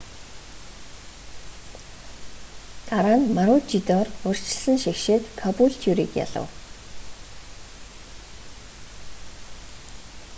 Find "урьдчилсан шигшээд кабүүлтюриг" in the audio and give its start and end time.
4.27-6.11